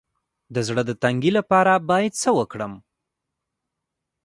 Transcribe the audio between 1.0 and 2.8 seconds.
تنګي لپاره باید څه وکړم؟